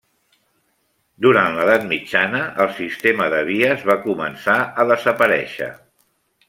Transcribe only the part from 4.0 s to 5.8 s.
començar a desaparèixer.